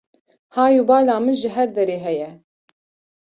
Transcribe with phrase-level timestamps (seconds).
[0.55, 2.29] Hay û bala min ji her derê heye.